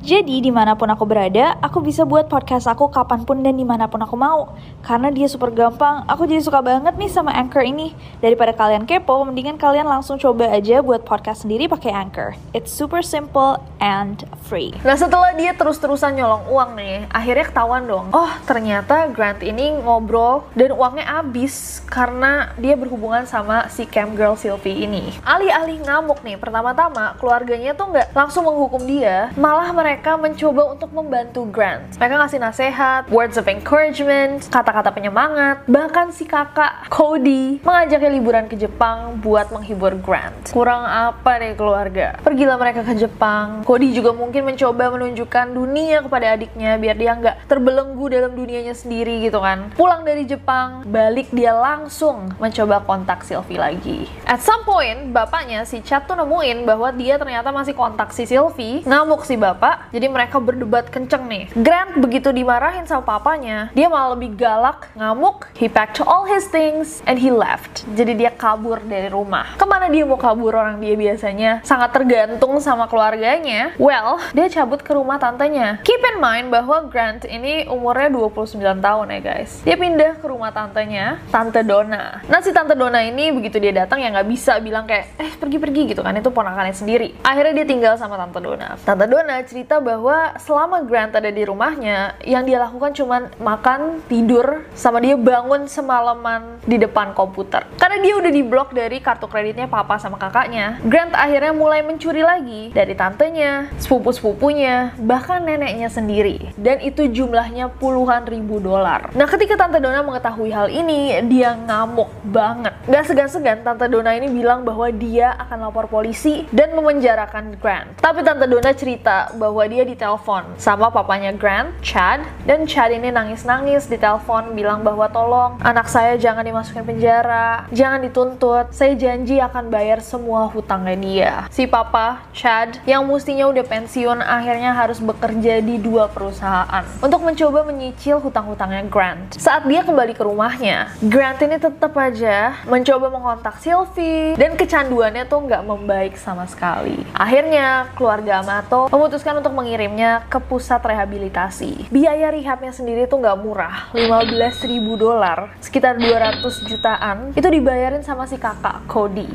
Jadi 0.00 0.40
di 0.40 0.48
mana 0.48 0.80
pun 0.80 0.88
aku 0.88 1.04
berada, 1.04 1.60
aku 1.60 1.84
bisa 1.84 2.08
buat 2.08 2.24
podcast 2.24 2.64
aku 2.64 2.88
kapan 2.88 3.20
pun 3.28 3.44
dan 3.44 3.52
di 3.52 3.68
mana 3.68 3.84
pun 3.84 4.00
aku 4.00 4.16
mau. 4.16 4.56
Karena 4.80 5.12
dia 5.12 5.28
super 5.28 5.52
gampang, 5.52 6.08
aku 6.08 6.24
jadi 6.24 6.40
suka 6.40 6.64
banget 6.64 6.96
nih 6.96 7.12
sama 7.12 7.36
Anchor 7.36 7.60
ini. 7.60 7.92
Daripada 8.24 8.56
kalian 8.56 8.88
kepo, 8.88 9.20
mendingan 9.28 9.60
kalian 9.60 9.84
langsung 9.84 10.16
coba 10.16 10.48
aja 10.56 10.80
buat 10.80 11.04
podcast 11.04 11.44
sendiri 11.44 11.68
pakai 11.68 11.92
Anchor. 11.92 12.32
It's 12.56 12.72
super 12.72 13.04
simple 13.04 13.60
and 13.84 14.24
free. 14.48 14.72
Nah 14.88 14.96
setelah 14.96 15.36
dia 15.36 15.52
terus-terusan 15.52 16.16
nyolong 16.16 16.48
uang 16.48 16.70
nih, 16.80 17.04
akhirnya 17.12 17.44
ketahuan 17.52 17.84
dong. 17.84 18.08
Oh 18.16 18.32
ternyata 18.48 19.04
Grant 19.12 19.44
ini 19.44 19.84
ngobrol 19.84 20.48
dan 20.56 20.72
uangnya 20.72 21.20
habis 21.20 21.84
karena 21.84 22.56
dia 22.56 22.72
berhubungan 22.72 23.28
sama 23.28 23.68
si 23.68 23.84
cam 23.84 24.16
girl 24.16 24.32
Sylvie 24.32 24.80
ini. 24.80 25.12
Alih-alih 25.28 25.84
ngamuk 25.84 26.24
nih, 26.24 26.40
pertama-tama 26.40 27.20
keluarganya 27.20 27.76
tuh 27.76 27.92
nggak 27.92 28.16
langsung 28.16 28.48
menghukum 28.48 28.80
dia, 28.88 29.28
malah 29.36 29.68
mereka 29.76 29.89
mereka 29.90 30.14
mencoba 30.14 30.70
untuk 30.70 30.94
membantu 30.94 31.42
Grant. 31.50 31.98
Mereka 31.98 32.14
ngasih 32.14 32.38
nasihat, 32.38 33.02
words 33.10 33.34
of 33.34 33.50
encouragement, 33.50 34.46
kata-kata 34.46 34.94
penyemangat, 34.94 35.66
bahkan 35.66 36.14
si 36.14 36.22
kakak 36.30 36.86
Cody 36.86 37.58
mengajaknya 37.66 38.10
liburan 38.14 38.46
ke 38.46 38.54
Jepang 38.54 39.18
buat 39.18 39.50
menghibur 39.50 39.98
Grant. 39.98 40.54
Kurang 40.54 40.86
apa 40.86 41.42
deh 41.42 41.58
keluarga? 41.58 42.14
Pergilah 42.22 42.54
mereka 42.54 42.86
ke 42.86 43.02
Jepang. 43.02 43.66
Cody 43.66 43.90
juga 43.90 44.14
mungkin 44.14 44.46
mencoba 44.46 44.94
menunjukkan 44.94 45.58
dunia 45.58 46.06
kepada 46.06 46.38
adiknya 46.38 46.78
biar 46.78 46.94
dia 46.94 47.10
nggak 47.18 47.50
terbelenggu 47.50 48.14
dalam 48.14 48.30
dunianya 48.38 48.78
sendiri 48.78 49.26
gitu 49.26 49.42
kan. 49.42 49.74
Pulang 49.74 50.06
dari 50.06 50.22
Jepang, 50.22 50.86
balik 50.86 51.34
dia 51.34 51.50
langsung 51.50 52.30
mencoba 52.38 52.78
kontak 52.86 53.26
Sylvie 53.26 53.58
lagi. 53.58 54.06
At 54.22 54.38
some 54.38 54.62
point, 54.62 55.10
bapaknya 55.10 55.66
si 55.66 55.82
Chad 55.82 56.06
tuh 56.06 56.14
nemuin 56.14 56.62
bahwa 56.62 56.94
dia 56.94 57.18
ternyata 57.18 57.50
masih 57.50 57.74
kontak 57.74 58.14
si 58.14 58.22
Sylvie, 58.22 58.86
ngamuk 58.86 59.26
si 59.26 59.34
bapak, 59.34 59.79
jadi 59.88 60.06
mereka 60.12 60.36
berdebat 60.36 60.92
kenceng 60.92 61.24
nih. 61.26 61.44
Grant 61.56 61.96
begitu 61.96 62.28
dimarahin 62.30 62.84
sama 62.84 63.02
papanya, 63.02 63.72
dia 63.72 63.88
malah 63.88 64.12
lebih 64.12 64.36
galak, 64.36 64.92
ngamuk, 64.92 65.48
he 65.56 65.66
packed 65.66 66.04
all 66.04 66.28
his 66.28 66.46
things, 66.52 67.00
and 67.08 67.16
he 67.16 67.32
left. 67.32 67.88
Jadi 67.96 68.16
dia 68.20 68.30
kabur 68.34 68.80
dari 68.84 69.08
rumah. 69.08 69.56
Ke 69.56 69.64
mana 69.64 69.86
dia 69.88 70.04
mau 70.04 70.20
kabur 70.20 70.56
orang 70.56 70.82
dia 70.82 70.98
biasanya? 70.98 71.62
Sangat 71.62 71.94
tergantung 71.94 72.58
sama 72.58 72.90
keluarganya. 72.90 73.72
Well, 73.80 74.18
dia 74.34 74.50
cabut 74.50 74.82
ke 74.82 74.92
rumah 74.92 75.16
tantenya. 75.22 75.78
Keep 75.86 76.02
in 76.02 76.16
mind 76.18 76.46
bahwa 76.50 76.90
Grant 76.90 77.22
ini 77.28 77.70
umurnya 77.70 78.10
29 78.10 78.58
tahun 78.82 79.06
ya 79.14 79.20
guys. 79.22 79.50
Dia 79.62 79.76
pindah 79.78 80.18
ke 80.18 80.26
rumah 80.26 80.50
tantenya, 80.50 81.22
Tante 81.30 81.62
Donna. 81.62 82.24
Nah 82.26 82.40
si 82.42 82.50
Tante 82.50 82.74
Donna 82.74 82.98
ini 83.04 83.30
begitu 83.30 83.62
dia 83.62 83.70
datang 83.86 84.02
ya 84.02 84.10
nggak 84.10 84.26
bisa 84.26 84.58
bilang 84.58 84.88
kayak, 84.90 85.14
eh 85.22 85.30
pergi-pergi 85.38 85.94
gitu 85.94 86.02
kan, 86.02 86.16
itu 86.18 86.32
ponakannya 86.34 86.74
sendiri. 86.74 87.14
Akhirnya 87.22 87.62
dia 87.62 87.66
tinggal 87.68 87.94
sama 87.94 88.18
Tante 88.18 88.42
Donna. 88.42 88.74
Tante 88.82 89.06
Donna 89.06 89.38
cerita 89.46 89.69
bahwa 89.78 90.34
selama 90.42 90.82
Grant 90.82 91.14
ada 91.14 91.30
di 91.30 91.46
rumahnya, 91.46 92.18
yang 92.26 92.42
dia 92.42 92.58
lakukan 92.58 92.90
cuma 92.96 93.30
makan, 93.38 94.02
tidur, 94.10 94.66
sama 94.74 94.98
dia 94.98 95.14
bangun 95.14 95.70
semalaman 95.70 96.58
di 96.66 96.80
depan 96.80 97.14
komputer. 97.14 97.62
Karena 97.90 98.06
dia 98.06 98.14
udah 98.22 98.30
diblok 98.30 98.70
dari 98.70 99.02
kartu 99.02 99.26
kreditnya 99.26 99.66
papa 99.66 99.98
sama 99.98 100.14
kakaknya, 100.14 100.78
Grant 100.86 101.10
akhirnya 101.10 101.50
mulai 101.50 101.82
mencuri 101.82 102.22
lagi 102.22 102.70
dari 102.70 102.94
tantenya, 102.94 103.66
sepupu-sepupunya, 103.82 104.94
bahkan 104.94 105.42
neneknya 105.42 105.90
sendiri. 105.90 106.54
Dan 106.54 106.78
itu 106.86 107.10
jumlahnya 107.10 107.66
puluhan 107.82 108.30
ribu 108.30 108.62
dolar. 108.62 109.10
Nah 109.10 109.26
ketika 109.26 109.58
Tante 109.58 109.82
Donna 109.82 110.06
mengetahui 110.06 110.54
hal 110.54 110.70
ini, 110.70 111.18
dia 111.26 111.58
ngamuk 111.58 112.14
banget. 112.30 112.78
Gak 112.86 113.10
segan-segan 113.10 113.66
Tante 113.66 113.90
Donna 113.90 114.14
ini 114.14 114.30
bilang 114.30 114.62
bahwa 114.62 114.86
dia 114.94 115.34
akan 115.34 115.66
lapor 115.66 115.90
polisi 115.90 116.46
dan 116.54 116.70
memenjarakan 116.78 117.58
Grant. 117.58 117.98
Tapi 117.98 118.22
Tante 118.22 118.46
Donna 118.46 118.70
cerita 118.70 119.34
bahwa 119.34 119.66
dia 119.66 119.82
ditelepon 119.82 120.62
sama 120.62 120.94
papanya 120.94 121.34
Grant, 121.34 121.74
Chad, 121.82 122.22
dan 122.46 122.70
Chad 122.70 122.94
ini 122.94 123.10
nangis-nangis 123.10 123.90
di 123.90 123.98
telepon 123.98 124.54
bilang 124.54 124.86
bahwa 124.86 125.10
tolong 125.10 125.58
anak 125.58 125.90
saya 125.90 126.14
jangan 126.14 126.46
dimasukin 126.46 126.86
penjara, 126.86 127.66
jangan 127.80 128.04
dituntut, 128.04 128.76
saya 128.76 128.92
janji 128.92 129.40
akan 129.40 129.72
bayar 129.72 130.04
semua 130.04 130.44
hutangnya 130.52 130.96
dia. 131.00 131.34
Si 131.48 131.64
papa, 131.64 132.28
Chad, 132.36 132.76
yang 132.84 133.08
mestinya 133.08 133.48
udah 133.48 133.64
pensiun 133.64 134.20
akhirnya 134.20 134.76
harus 134.76 135.00
bekerja 135.00 135.64
di 135.64 135.80
dua 135.80 136.12
perusahaan 136.12 136.84
untuk 137.00 137.24
mencoba 137.24 137.64
menyicil 137.64 138.20
hutang-hutangnya 138.20 138.84
Grant. 138.84 139.40
Saat 139.40 139.64
dia 139.64 139.80
kembali 139.80 140.12
ke 140.12 140.20
rumahnya, 140.20 140.92
Grant 141.00 141.40
ini 141.40 141.56
tetap 141.56 141.96
aja 141.96 142.60
mencoba 142.68 143.08
mengontak 143.08 143.56
Sylvie 143.64 144.36
dan 144.36 144.60
kecanduannya 144.60 145.24
tuh 145.24 145.40
nggak 145.48 145.64
membaik 145.64 146.20
sama 146.20 146.44
sekali. 146.44 147.00
Akhirnya, 147.16 147.88
keluarga 147.96 148.44
Amato 148.44 148.92
memutuskan 148.92 149.40
untuk 149.40 149.56
mengirimnya 149.56 150.28
ke 150.28 150.36
pusat 150.36 150.84
rehabilitasi. 150.84 151.88
Biaya 151.88 152.28
rehabnya 152.28 152.76
sendiri 152.76 153.08
tuh 153.08 153.24
nggak 153.24 153.40
murah, 153.40 153.88
15 153.96 154.68
ribu 154.68 155.00
dolar, 155.00 155.56
sekitar 155.64 155.96
200 155.96 156.44
jutaan, 156.68 157.32
itu 157.32 157.48
dibayarin 157.70 158.02
sama 158.02 158.26
si 158.26 158.34
kakak 158.34 158.82
Cody. 158.90 159.30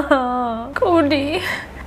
Cody. 0.80 1.36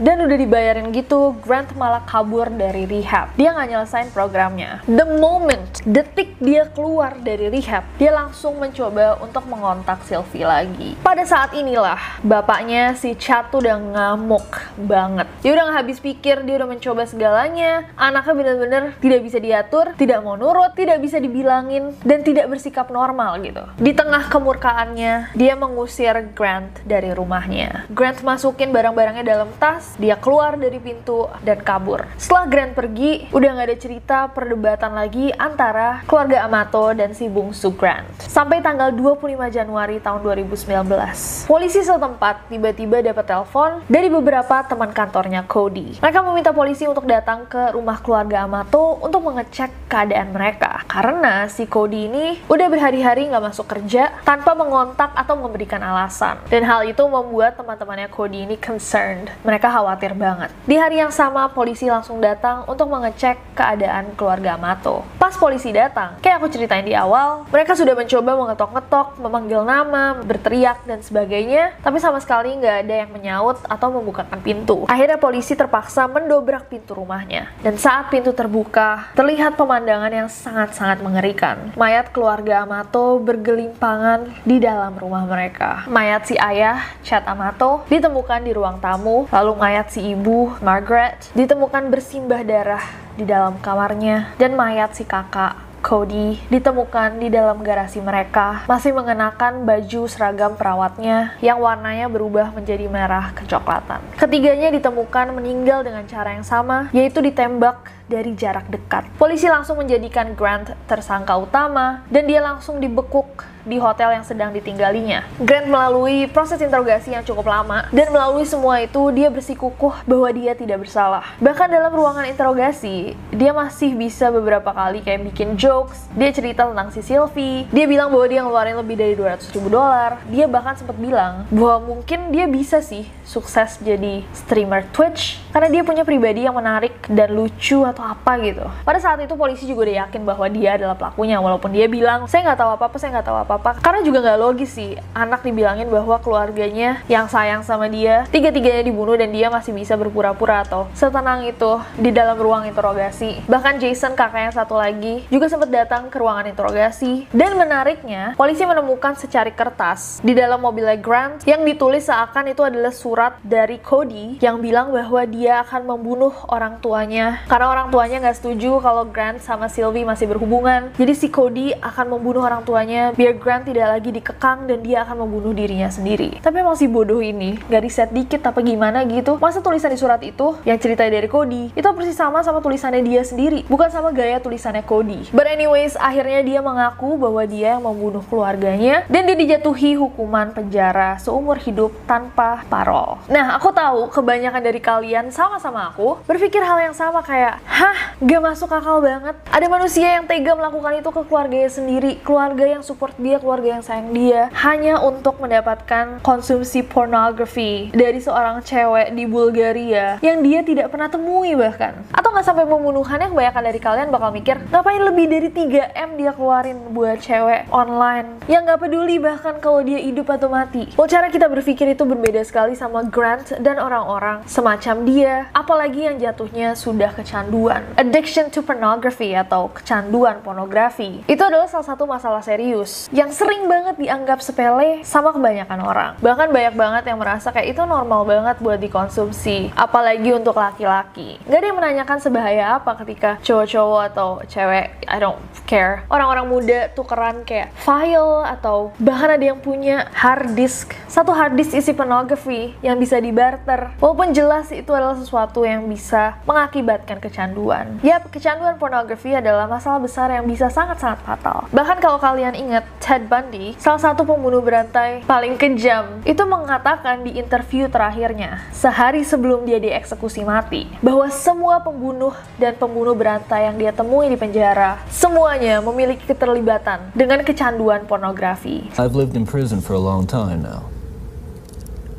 Dan 0.01 0.25
udah 0.25 0.38
dibayarin 0.38 0.89
gitu, 0.95 1.35
Grant 1.43 1.69
malah 1.77 2.01
kabur 2.07 2.50
dari 2.50 2.85
rehab. 2.89 3.33
Dia 3.38 3.53
nggak 3.53 3.69
nyelesain 3.69 4.09
programnya. 4.09 4.81
The 4.89 5.05
moment, 5.19 5.81
detik 5.85 6.38
dia 6.41 6.65
keluar 6.71 7.17
dari 7.21 7.50
rehab, 7.50 7.85
dia 8.01 8.13
langsung 8.13 8.57
mencoba 8.57 9.21
untuk 9.21 9.45
mengontak 9.50 10.01
Sylvie 10.07 10.47
lagi. 10.47 10.97
Pada 11.03 11.27
saat 11.27 11.53
inilah, 11.53 12.23
bapaknya 12.25 12.97
si 12.97 13.13
Chad 13.19 13.53
udah 13.53 13.77
ngamuk 13.77 14.47
banget. 14.79 15.29
Dia 15.45 15.51
udah 15.53 15.63
nggak 15.69 15.79
habis 15.85 16.00
pikir, 16.00 16.41
dia 16.47 16.55
udah 16.57 16.69
mencoba 16.69 17.03
segalanya. 17.05 17.85
Anaknya 17.93 18.33
bener-bener 18.33 18.83
tidak 18.97 19.21
bisa 19.21 19.38
diatur, 19.38 19.91
tidak 20.00 20.23
mau 20.23 20.39
nurut, 20.39 20.73
tidak 20.73 21.00
bisa 21.03 21.19
dibilangin, 21.19 21.93
dan 22.01 22.23
tidak 22.25 22.50
bersikap 22.50 22.89
normal 22.89 23.38
gitu. 23.43 23.63
Di 23.77 23.91
tengah 23.91 24.31
kemurkaannya, 24.31 25.35
dia 25.35 25.53
mengusir 25.53 26.15
Grant 26.33 26.71
dari 26.88 27.12
rumahnya. 27.12 27.85
Grant 27.91 28.23
masukin 28.23 28.71
barang-barangnya 28.71 29.25
dalam 29.25 29.50
tas, 29.59 29.82
dia 29.99 30.17
keluar 30.17 30.57
dari 30.57 30.79
pintu 30.81 31.29
dan 31.45 31.61
kabur. 31.61 32.05
Setelah 32.17 32.45
Grant 32.49 32.73
pergi, 32.73 33.27
udah 33.29 33.49
nggak 33.53 33.67
ada 33.69 33.77
cerita 33.77 34.17
perdebatan 34.31 34.91
lagi 34.95 35.29
antara 35.35 36.01
keluarga 36.07 36.45
Amato 36.45 36.91
dan 36.95 37.11
si 37.13 37.29
bungsu 37.29 37.73
Grant. 37.75 38.07
Sampai 38.25 38.59
tanggal 38.63 38.91
25 38.95 39.49
Januari 39.51 39.99
tahun 39.99 40.19
2019, 40.23 41.47
polisi 41.49 41.81
setempat 41.83 42.47
tiba-tiba 42.49 43.03
dapat 43.03 43.25
telepon 43.25 43.83
dari 43.85 44.07
beberapa 44.07 44.63
teman 44.65 44.91
kantornya 44.95 45.43
Cody. 45.45 45.99
Mereka 45.99 46.19
meminta 46.25 46.51
polisi 46.55 46.87
untuk 46.87 47.05
datang 47.05 47.45
ke 47.45 47.75
rumah 47.75 47.99
keluarga 47.99 48.45
Amato 48.45 48.97
untuk 49.01 49.25
mengecek 49.25 49.89
keadaan 49.89 50.33
mereka. 50.33 50.85
Karena 50.89 51.45
si 51.49 51.65
Cody 51.65 52.09
ini 52.09 52.25
udah 52.49 52.67
berhari-hari 52.69 53.29
nggak 53.29 53.45
masuk 53.53 53.65
kerja 53.69 54.13
tanpa 54.25 54.53
mengontak 54.53 55.13
atau 55.13 55.37
memberikan 55.37 55.81
alasan. 55.81 56.37
Dan 56.49 56.65
hal 56.65 56.85
itu 56.85 57.01
membuat 57.05 57.57
teman-temannya 57.57 58.09
Cody 58.09 58.45
ini 58.45 58.55
concerned. 58.57 59.29
Mereka 59.45 59.72
khawatir 59.73 60.13
banget. 60.13 60.53
Di 60.69 60.77
hari 60.77 61.01
yang 61.01 61.09
sama, 61.09 61.49
polisi 61.49 61.89
langsung 61.89 62.21
datang 62.21 62.61
untuk 62.69 62.85
mengecek 62.93 63.57
keadaan 63.57 64.13
keluarga 64.13 64.53
Amato. 64.53 65.01
Pas 65.17 65.33
polisi 65.33 65.73
datang, 65.73 66.21
kayak 66.21 66.37
aku 66.37 66.53
ceritain 66.53 66.85
di 66.85 66.93
awal, 66.93 67.49
mereka 67.49 67.73
sudah 67.73 67.97
mencoba 67.97 68.37
mengetok-ngetok, 68.37 69.17
memanggil 69.17 69.65
nama, 69.65 70.13
berteriak, 70.21 70.85
dan 70.85 71.01
sebagainya, 71.01 71.73
tapi 71.81 71.97
sama 71.97 72.21
sekali 72.21 72.53
nggak 72.53 72.77
ada 72.85 72.95
yang 73.01 73.09
menyaut 73.09 73.57
atau 73.65 73.89
membukakan 73.89 74.37
pintu. 74.45 74.85
Akhirnya 74.85 75.17
polisi 75.17 75.57
terpaksa 75.57 76.05
mendobrak 76.05 76.69
pintu 76.69 76.93
rumahnya. 76.93 77.49
Dan 77.65 77.81
saat 77.81 78.13
pintu 78.13 78.29
terbuka, 78.29 79.09
terlihat 79.17 79.57
pemandangan 79.57 80.13
yang 80.13 80.29
sangat-sangat 80.29 81.01
mengerikan. 81.01 81.73
Mayat 81.73 82.13
keluarga 82.13 82.61
Amato 82.61 83.17
bergelimpangan 83.17 84.45
di 84.45 84.61
dalam 84.61 84.93
rumah 84.99 85.25
mereka. 85.25 85.89
Mayat 85.89 86.29
si 86.29 86.35
ayah, 86.37 86.83
Chad 87.01 87.25
Amato, 87.25 87.87
ditemukan 87.87 88.43
di 88.43 88.51
ruang 88.51 88.77
tamu, 88.77 89.25
lalu 89.31 89.62
mayat 89.63 89.96
si 89.96 90.12
ibu, 90.12 90.51
Margaret, 90.60 91.32
ditemukan 91.32 91.88
bersimbah 91.88 92.43
darah 92.43 92.84
di 93.15 93.24
dalam 93.24 93.55
kamarnya, 93.63 94.36
dan 94.36 94.60
mayat 94.60 94.91
si 94.91 95.08
kakak, 95.08 95.55
Cody 95.79 96.39
ditemukan 96.48 97.20
di 97.20 97.27
dalam 97.27 97.60
garasi 97.60 98.00
mereka, 98.00 98.63
masih 98.72 98.96
mengenakan 98.96 99.67
baju 99.67 100.08
seragam 100.08 100.55
perawatnya 100.55 101.36
yang 101.43 101.60
warnanya 101.60 102.08
berubah 102.08 102.55
menjadi 102.55 102.88
merah 102.88 103.36
kecoklatan. 103.36 104.00
Ketiganya 104.15 104.72
ditemukan 104.72 105.36
meninggal 105.36 105.84
dengan 105.84 106.08
cara 106.08 106.36
yang 106.36 106.48
sama, 106.48 106.88
yaitu 106.96 107.20
ditembak 107.20 107.88
dari 108.08 108.32
jarak 108.36 108.67
dekat. 108.72 109.08
Polisi 109.20 109.48
langsung 109.51 109.79
menjadikan 109.79 110.36
Grant 110.36 110.72
tersangka 110.88 111.36
utama 111.36 112.03
dan 112.08 112.27
dia 112.27 112.39
langsung 112.39 112.79
dibekuk 112.79 113.43
di 113.63 113.79
hotel 113.79 114.15
yang 114.15 114.25
sedang 114.27 114.51
ditinggalinya. 114.51 115.24
Grant 115.39 115.67
melalui 115.67 116.27
proses 116.27 116.60
interogasi 116.60 117.15
yang 117.15 117.24
cukup 117.24 117.48
lama 117.48 117.88
dan 117.89 118.12
melalui 118.12 118.43
semua 118.43 118.84
itu 118.84 119.00
dia 119.15 119.32
bersikukuh 119.32 120.03
bahwa 120.03 120.29
dia 120.36 120.51
tidak 120.53 120.84
bersalah. 120.84 121.24
Bahkan 121.39 121.67
dalam 121.72 121.91
ruangan 121.96 122.27
interogasi, 122.27 123.15
dia 123.32 123.51
masih 123.55 123.96
bisa 123.96 124.29
beberapa 124.29 124.72
kali 124.75 125.00
kayak 125.01 125.32
bikin 125.34 125.55
jokes, 125.55 126.08
dia 126.13 126.29
cerita 126.36 126.67
tentang 126.67 126.91
si 126.91 127.00
Sylvie, 127.01 127.65
dia 127.72 127.86
bilang 127.88 128.12
bahwa 128.12 128.25
dia 128.27 128.41
ngeluarin 128.43 128.77
lebih 128.79 128.96
dari 129.00 129.13
200 129.15 129.48
ribu 129.55 129.72
dolar, 129.72 130.20
dia 130.27 130.46
bahkan 130.46 130.75
sempat 130.75 131.00
bilang 131.00 131.48
bahwa 131.50 131.96
mungkin 131.96 132.29
dia 132.29 132.46
bisa 132.46 132.84
sih 132.84 133.08
sukses 133.24 133.79
jadi 133.79 134.22
streamer 134.36 134.84
Twitch 134.91 135.39
karena 135.55 135.72
dia 135.72 135.82
punya 135.88 136.03
pribadi 136.03 136.43
yang 136.43 136.53
menarik 136.53 136.93
dan 137.08 137.32
lucu 137.32 137.82
atau 137.88 138.03
apa 138.03 138.36
gitu. 138.43 138.65
Pada 138.84 139.00
saat 139.00 139.22
itu 139.24 139.34
polisi 139.39 139.63
juga 139.63 139.88
udah 139.88 139.96
yakin 140.08 140.22
bahwa 140.27 140.46
dia 140.51 140.75
adalah 140.75 140.98
pelakunya 141.00 141.39
walaupun 141.39 141.72
dia 141.72 141.88
bilang 141.88 142.27
saya 142.27 142.51
nggak 142.51 142.60
tahu 142.60 142.72
apa-apa, 142.75 142.98
saya 143.00 143.10
nggak 143.17 143.27
tahu 143.27 143.38
apa 143.39 143.52
apa-apa. 143.53 143.77
Karena 143.86 144.01
juga 144.01 144.25
nggak 144.25 144.41
logis 144.41 144.74
sih. 144.74 144.98
Anak 145.13 145.45
dibilangin 145.45 145.93
bahwa 145.93 146.17
keluarganya 146.17 147.05
yang 147.05 147.29
sayang 147.29 147.62
sama 147.62 147.86
dia 147.86 148.25
tiga-tiganya 148.33 148.81
dibunuh 148.81 149.13
dan 149.13 149.29
dia 149.29 149.53
masih 149.53 149.77
bisa 149.77 149.93
berpura-pura 149.93 150.65
atau 150.65 150.89
setenang 150.98 151.45
itu 151.45 151.77
di 152.01 152.10
dalam 152.10 152.36
ruang 152.41 152.65
interogasi. 152.65 153.45
Bahkan 153.45 153.77
Jason 153.77 154.17
kakak 154.17 154.50
yang 154.50 154.55
satu 154.55 154.74
lagi 154.74 155.22
juga 155.29 155.45
sempat 155.45 155.69
datang 155.69 156.10
ke 156.10 156.17
ruangan 156.17 156.50
interogasi. 156.50 157.29
Dan 157.29 157.53
menariknya 157.60 158.33
polisi 158.33 158.65
menemukan 158.65 159.13
secari 159.13 159.53
kertas 159.53 160.24
di 160.25 160.33
dalam 160.33 160.57
mobilnya 160.57 160.98
Grant 160.98 161.45
yang 161.45 161.62
ditulis 161.62 162.10
seakan 162.10 162.50
itu 162.50 162.65
adalah 162.65 162.89
surat 162.89 163.38
dari 163.43 163.77
Cody 163.77 164.41
yang 164.41 164.63
bilang 164.63 164.89
bahwa 164.89 165.22
dia 165.29 165.62
akan 165.62 165.86
membunuh 165.86 166.33
orang 166.50 166.79
tuanya. 166.79 167.43
Karena 167.45 167.69
orang 167.69 167.88
tuanya 167.91 168.24
nggak 168.24 168.38
setuju 168.39 168.79
kalau 168.81 169.05
Grant 169.05 169.43
sama 169.43 169.67
Sylvie 169.69 170.07
masih 170.07 170.25
berhubungan. 170.31 170.89
Jadi 170.95 171.13
si 171.13 171.27
Cody 171.27 171.75
akan 171.77 172.17
membunuh 172.17 172.41
orang 172.41 172.63
tuanya 172.63 173.12
biar 173.13 173.36
Grant 173.43 173.67
tidak 173.67 173.91
lagi 173.91 174.09
dikekang 174.15 174.71
dan 174.71 174.79
dia 174.79 175.03
akan 175.03 175.27
membunuh 175.27 175.51
dirinya 175.51 175.91
sendiri. 175.91 176.39
Tapi 176.39 176.63
emang 176.63 176.79
si 176.79 176.88
bodoh 176.88 177.19
ini 177.19 177.59
gak 177.67 177.83
riset 177.83 178.09
dikit 178.15 178.39
apa 178.47 178.63
gimana 178.63 179.03
gitu. 179.03 179.35
Masa 179.43 179.59
tulisan 179.59 179.91
di 179.91 180.00
surat 180.00 180.23
itu 180.23 180.55
yang 180.63 180.79
cerita 180.79 181.03
dari 181.03 181.27
Cody 181.27 181.75
itu 181.75 181.88
persis 181.91 182.15
sama 182.15 182.39
sama 182.39 182.63
tulisannya 182.63 183.03
dia 183.03 183.19
sendiri, 183.27 183.67
bukan 183.67 183.91
sama 183.91 184.15
gaya 184.15 184.39
tulisannya 184.39 184.88
Cody. 184.88 185.35
But 185.35 185.51
anyways, 185.51 186.00
akhirnya 186.00 186.39
dia 186.39 186.59
mengaku 186.63 187.19
bahwa 187.19 187.43
dia 187.43 187.75
yang 187.75 187.83
membunuh 187.83 188.23
keluarganya 188.23 189.03
dan 189.12 189.27
dia 189.27 189.35
dijatuhi 189.35 190.00
hukuman 190.00 190.55
penjara 190.55 191.19
seumur 191.19 191.59
hidup 191.59 191.91
tanpa 192.07 192.63
parol. 192.71 193.19
Nah, 193.27 193.59
aku 193.59 193.75
tahu 193.75 194.07
kebanyakan 194.07 194.62
dari 194.63 194.79
kalian 194.79 195.33
sama-sama 195.33 195.91
aku 195.91 196.21
berpikir 196.23 196.63
hal 196.63 196.79
yang 196.79 196.95
sama 196.95 197.19
kayak, 197.25 197.59
hah, 197.65 198.15
gak 198.21 198.41
masuk 198.43 198.69
akal 198.71 199.01
banget. 199.03 199.35
Ada 199.50 199.67
manusia 199.67 200.07
yang 200.15 200.29
tega 200.29 200.53
melakukan 200.53 201.01
itu 201.01 201.09
ke 201.09 201.21
keluarganya 201.25 201.69
sendiri, 201.73 202.21
keluarga 202.21 202.65
yang 202.77 202.83
support 202.85 203.17
dia, 203.17 203.32
keluarga 203.37 203.79
yang 203.79 203.83
sayang 203.85 204.09
dia, 204.11 204.49
hanya 204.59 204.99
untuk 204.99 205.37
mendapatkan 205.37 206.19
konsumsi 206.25 206.81
pornografi 206.81 207.93
dari 207.93 208.19
seorang 208.19 208.65
cewek 208.65 209.13
di 209.13 209.29
Bulgaria 209.29 210.17
yang 210.25 210.41
dia 210.41 210.65
tidak 210.65 210.89
pernah 210.89 211.07
temui 211.07 211.53
bahkan. 211.53 212.03
Atau 212.13 212.33
nggak 212.33 212.45
sampai 212.45 212.65
pembunuhannya 212.65 213.29
kebanyakan 213.29 213.63
dari 213.63 213.79
kalian 213.79 214.09
bakal 214.09 214.29
mikir, 214.33 214.57
ngapain 214.73 215.01
lebih 215.01 215.25
dari 215.29 215.49
3M 215.53 216.09
dia 216.17 216.31
keluarin 216.33 216.79
buat 216.91 217.21
cewek 217.21 217.69
online 217.69 218.41
yang 218.49 218.67
nggak 218.67 218.81
peduli 218.83 219.21
bahkan 219.21 219.61
kalau 219.61 219.79
dia 219.85 220.01
hidup 220.01 220.27
atau 220.33 220.49
mati. 220.51 220.89
Well, 220.97 221.07
cara 221.07 221.29
kita 221.29 221.47
berpikir 221.47 221.93
itu 221.93 222.03
berbeda 222.03 222.41
sekali 222.43 222.75
sama 222.75 223.05
Grant 223.07 223.55
dan 223.61 223.77
orang-orang 223.79 224.43
semacam 224.49 224.95
dia, 225.05 225.33
apalagi 225.53 226.09
yang 226.09 226.17
jatuhnya 226.17 226.73
sudah 226.73 227.13
kecanduan. 227.13 227.85
Addiction 227.95 228.49
to 228.49 228.65
pornography 228.65 229.37
atau 229.37 229.69
kecanduan 229.71 230.41
pornografi. 230.41 231.21
Itu 231.29 231.43
adalah 231.45 231.69
salah 231.69 231.87
satu 231.93 232.03
masalah 232.09 232.41
serius 232.41 233.07
yang 233.13 233.22
sering 233.29 233.69
banget 233.69 233.95
dianggap 234.01 234.41
sepele 234.41 235.05
sama 235.05 235.31
kebanyakan 235.31 235.79
orang. 235.85 236.11
Bahkan 236.19 236.49
banyak 236.49 236.75
banget 236.75 237.03
yang 237.07 237.21
merasa 237.21 237.53
kayak 237.53 237.77
itu 237.77 237.81
normal 237.85 238.25
banget 238.25 238.57
buat 238.59 238.81
dikonsumsi, 238.81 239.71
apalagi 239.77 240.33
untuk 240.33 240.57
laki-laki. 240.57 241.37
Gak 241.45 241.59
ada 241.61 241.67
yang 241.69 241.77
menanyakan 241.77 242.17
sebahaya 242.19 242.65
apa 242.81 242.97
ketika 243.05 243.37
cowok-cowok 243.45 244.01
atau 244.11 244.29
cewek, 244.49 245.05
I 245.05 245.17
don't 245.21 245.39
care. 245.69 246.03
Orang-orang 246.09 246.45
muda 246.49 246.79
tukeran 246.91 247.45
kayak 247.45 247.71
file 247.77 248.43
atau 248.43 248.91
bahkan 248.97 249.37
ada 249.37 249.45
yang 249.53 249.61
punya 249.61 250.09
hard 250.11 250.57
disk. 250.57 250.91
Satu 251.05 251.31
hard 251.31 251.53
disk 251.53 251.77
isi 251.77 251.93
pornografi 251.93 252.73
yang 252.81 252.97
bisa 252.97 253.21
dibarter. 253.21 253.93
Walaupun 254.01 254.33
jelas 254.33 254.73
itu 254.73 254.89
adalah 254.89 255.13
sesuatu 255.13 255.61
yang 255.61 255.85
bisa 255.85 256.41
mengakibatkan 256.49 257.21
kecanduan. 257.21 258.01
Yap, 258.01 258.33
kecanduan 258.33 258.81
pornografi 258.81 259.37
adalah 259.37 259.69
masalah 259.69 260.01
besar 260.01 260.33
yang 260.33 260.49
bisa 260.49 260.73
sangat-sangat 260.73 261.21
fatal. 261.21 261.69
Bahkan 261.69 261.97
kalau 262.01 262.17
kalian 262.17 262.57
ingat 262.57 262.85
Ted 263.13 263.29
Bundy, 263.29 263.77
salah 263.77 264.01
satu 264.01 264.25
pembunuh 264.25 264.58
berantai 264.58 265.22
paling 265.29 265.53
kejam, 265.53 266.25
itu 266.25 266.41
mengatakan 266.50 267.22
di 267.22 267.38
interview 267.38 267.86
terakhirnya, 267.86 268.65
sehari 268.74 269.22
sebelum 269.22 269.70
dia 269.70 269.77
dieksekusi 269.77 270.41
mati, 270.41 270.89
bahwa 270.98 271.29
semua 271.29 271.77
pembunuh 271.77 272.34
dan 272.58 272.74
pembunuh 272.74 273.13
berantai 273.13 273.70
yang 273.70 273.77
dia 273.77 273.93
temui 273.93 274.34
di 274.34 274.38
penjara, 274.41 274.98
semuanya 275.13 275.77
memiliki 275.86 276.25
keterlibatan 276.25 277.13
dengan 277.13 277.46
kecanduan 277.46 278.10
pornografi. 278.10 278.89
I've 278.98 279.13
lived 279.13 279.38
in 279.38 279.46
prison 279.46 279.77
for 279.77 279.93
a 279.93 280.01
long 280.01 280.25
time 280.25 280.65
now. 280.65 280.89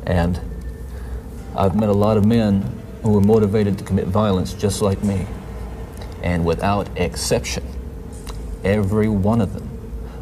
And 0.07 0.39
I've 1.59 1.75
met 1.75 1.91
a 1.91 1.99
lot 2.07 2.15
of 2.15 2.23
men 2.23 2.63
who 3.03 3.11
were 3.11 3.19
motivated 3.19 3.75
to 3.79 3.83
commit 3.83 4.07
violence 4.07 4.55
just 4.55 4.79
like 4.79 5.03
me. 5.03 5.27
And 6.23 6.47
without 6.47 6.87
exception, 6.95 7.67
every 8.63 9.11
one 9.11 9.43
of 9.43 9.51
them 9.51 9.67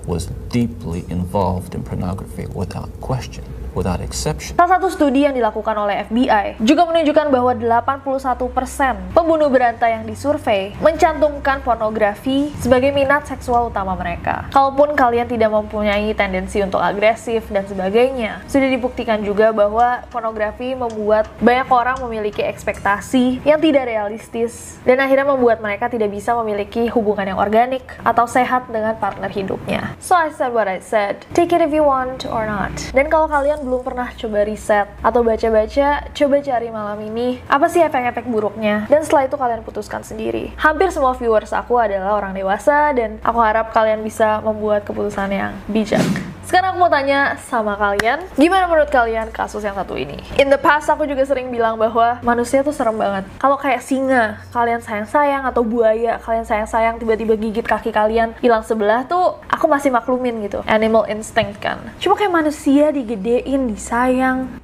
was 0.10 0.34
deeply 0.54 1.04
involved 1.10 1.74
in 1.74 1.84
pornography 1.84 2.46
without 2.54 2.90
question, 3.02 3.44
without 3.74 4.00
exception. 4.00 4.56
Salah 4.56 4.78
satu 4.80 4.88
studi 4.90 5.26
yang 5.26 5.36
dilakukan 5.36 5.76
oleh 5.76 6.06
FBI 6.08 6.62
juga 6.62 6.88
menunjukkan 6.88 7.28
bahwa 7.30 7.52
81% 7.58 9.14
pembunuh 9.14 9.50
berantai 9.50 10.00
yang 10.00 10.06
disurvei 10.08 10.78
mencantumkan 10.80 11.62
pornografi 11.66 12.54
sebagai 12.62 12.94
minat 12.94 13.26
seksual 13.28 13.70
utama 13.74 13.98
mereka. 13.98 14.48
Kalaupun 14.54 14.94
kalian 14.94 15.28
tidak 15.28 15.50
mempunyai 15.52 16.14
tendensi 16.14 16.62
untuk 16.62 16.80
agresif 16.80 17.50
dan 17.50 17.66
sebagainya, 17.66 18.46
sudah 18.48 18.70
dibuktikan 18.70 19.20
juga 19.26 19.50
bahwa 19.52 20.06
pornografi 20.14 20.78
membuat 20.78 21.28
banyak 21.42 21.68
orang 21.70 21.98
memiliki 22.06 22.46
ekspektasi 22.46 23.42
yang 23.44 23.58
tidak 23.58 23.90
realistis 23.90 24.78
dan 24.86 25.02
akhirnya 25.02 25.26
membuat 25.34 25.60
mereka 25.60 25.90
tidak 25.90 26.14
bisa 26.14 26.38
memiliki 26.38 26.86
hubungan 26.92 27.34
yang 27.34 27.40
organik 27.40 27.84
atau 28.06 28.30
sehat 28.30 28.70
dengan 28.70 28.96
partner 29.00 29.32
hidupnya. 29.32 29.96
So 29.98 30.14
I 30.14 30.30
said 30.30 30.54
what 30.54 30.70
I 30.70 30.84
said. 30.84 31.26
Take 31.34 31.56
it 31.56 31.64
if 31.64 31.72
you 31.74 31.88
want 31.88 32.28
or 32.30 32.46
not. 32.46 32.72
Dan 32.92 33.08
kalau 33.10 33.26
kalian 33.26 33.63
belum 33.64 33.82
pernah 33.82 34.12
coba 34.14 34.44
riset 34.44 34.88
atau 35.00 35.24
baca-baca, 35.24 36.12
coba 36.12 36.36
cari 36.44 36.68
malam 36.70 37.00
ini 37.02 37.40
apa 37.48 37.66
sih 37.72 37.80
efek-efek 37.80 38.28
buruknya. 38.28 38.86
Dan 38.92 39.08
setelah 39.08 39.26
itu 39.32 39.36
kalian 39.40 39.64
putuskan 39.64 40.04
sendiri. 40.04 40.52
Hampir 40.60 40.92
semua 40.92 41.16
viewers 41.16 41.56
aku 41.56 41.80
adalah 41.80 42.20
orang 42.20 42.36
dewasa 42.36 42.92
dan 42.92 43.18
aku 43.24 43.40
harap 43.40 43.72
kalian 43.72 44.04
bisa 44.04 44.44
membuat 44.44 44.84
keputusan 44.84 45.32
yang 45.32 45.54
bijak. 45.72 46.04
Sekarang 46.44 46.76
aku 46.76 46.80
mau 46.84 46.92
tanya 46.92 47.40
sama 47.48 47.80
kalian, 47.80 48.20
gimana 48.36 48.68
menurut 48.68 48.92
kalian 48.92 49.32
kasus 49.32 49.64
yang 49.64 49.80
satu 49.80 49.96
ini? 49.96 50.20
In 50.36 50.52
the 50.52 50.60
past 50.60 50.92
aku 50.92 51.08
juga 51.08 51.24
sering 51.24 51.48
bilang 51.48 51.80
bahwa 51.80 52.20
manusia 52.20 52.60
tuh 52.62 52.76
serem 52.76 53.00
banget. 53.00 53.24
Kalau 53.40 53.56
kayak 53.56 53.80
singa, 53.80 54.44
kalian 54.52 54.84
sayang-sayang 54.84 55.48
atau 55.48 55.64
buaya, 55.64 56.20
kalian 56.20 56.44
sayang-sayang 56.44 57.00
tiba-tiba 57.00 57.40
gigit 57.40 57.64
kaki 57.64 57.96
kalian 57.96 58.36
hilang 58.44 58.62
sebelah 58.68 59.08
tuh 59.08 59.40
aku 59.48 59.72
masih 59.72 59.90
maklumin 59.96 60.44
gitu. 60.44 60.60
Animal 60.68 61.08
instinct 61.08 61.64
kan. 61.64 61.80
Cuma 62.04 62.20
kayak 62.20 62.36
manusia 62.36 62.92
digedein, 62.92 63.72
disayang, 63.72 64.63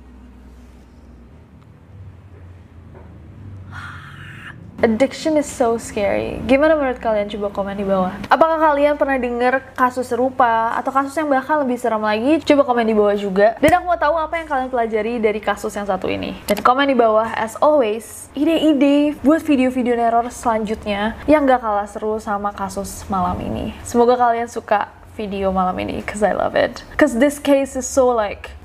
Addiction 4.80 5.36
is 5.36 5.44
so 5.44 5.76
scary. 5.76 6.40
Gimana 6.48 6.80
menurut 6.80 7.04
kalian? 7.04 7.28
Coba 7.28 7.52
komen 7.52 7.76
di 7.76 7.84
bawah. 7.84 8.16
Apakah 8.32 8.56
kalian 8.64 8.96
pernah 8.96 9.20
dengar 9.20 9.60
kasus 9.76 10.08
serupa 10.08 10.72
atau 10.72 10.88
kasus 10.88 11.12
yang 11.20 11.28
bahkan 11.28 11.60
lebih 11.60 11.76
seram 11.76 12.00
lagi? 12.00 12.40
Coba 12.48 12.64
komen 12.64 12.88
di 12.88 12.96
bawah 12.96 13.12
juga. 13.20 13.60
Dan 13.60 13.76
aku 13.76 13.84
mau 13.92 14.00
tahu 14.00 14.16
apa 14.16 14.40
yang 14.40 14.48
kalian 14.48 14.70
pelajari 14.72 15.14
dari 15.20 15.44
kasus 15.44 15.76
yang 15.76 15.84
satu 15.84 16.08
ini. 16.08 16.32
Dan 16.48 16.64
komen 16.64 16.88
di 16.88 16.96
bawah 16.96 17.28
as 17.36 17.60
always 17.60 18.32
ide-ide 18.40 19.20
buat 19.20 19.44
video-video 19.44 20.00
neror 20.00 20.32
selanjutnya 20.32 21.20
yang 21.28 21.44
gak 21.44 21.60
kalah 21.60 21.84
seru 21.84 22.16
sama 22.24 22.56
kasus 22.56 23.04
malam 23.12 23.36
ini. 23.44 23.76
Semoga 23.84 24.16
kalian 24.16 24.48
suka 24.48 24.96
video 25.20 25.52
malam 25.52 25.76
ini 25.84 26.00
cause 26.08 26.24
I 26.24 26.32
love 26.32 26.56
it. 26.56 26.88
Cause 26.96 27.20
this 27.20 27.36
case 27.36 27.76
is 27.76 27.84
so 27.84 28.08
like 28.08 28.56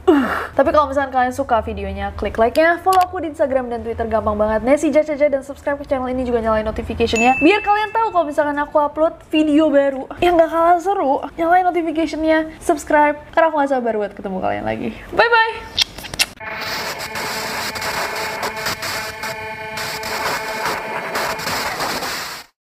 Tapi 0.54 0.70
kalau 0.70 0.86
misalkan 0.86 1.10
kalian 1.10 1.34
suka 1.34 1.64
videonya, 1.66 2.14
klik 2.14 2.38
like-nya, 2.38 2.78
follow 2.84 3.02
aku 3.02 3.24
di 3.24 3.32
Instagram 3.34 3.72
dan 3.72 3.82
Twitter 3.82 4.06
gampang 4.06 4.38
banget. 4.38 4.62
Nesi 4.62 4.92
Jaja 4.94 5.16
dan 5.16 5.42
subscribe 5.42 5.80
ke 5.80 5.88
channel 5.88 6.06
ini 6.12 6.22
juga 6.22 6.38
nyalain 6.44 6.62
notification-nya. 6.62 7.40
Biar 7.42 7.60
kalian 7.64 7.90
tahu 7.90 8.14
kalau 8.14 8.26
misalkan 8.28 8.56
aku 8.62 8.78
upload 8.78 9.18
video 9.32 9.66
baru 9.72 10.06
yang 10.22 10.38
gak 10.38 10.52
kalah 10.52 10.78
seru. 10.78 11.24
Nyalain 11.34 11.66
notification-nya, 11.66 12.54
subscribe, 12.62 13.18
karena 13.34 13.50
aku 13.50 13.56
gak 13.64 13.72
sabar 13.72 13.94
buat 13.98 14.12
ketemu 14.14 14.38
kalian 14.38 14.64
lagi. 14.68 14.94
Bye-bye! 15.10 15.93